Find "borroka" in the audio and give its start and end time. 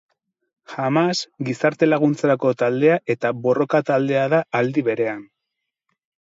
3.45-3.83